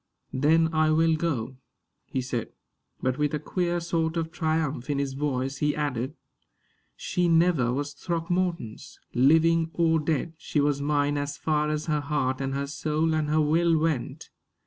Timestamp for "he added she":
5.57-7.27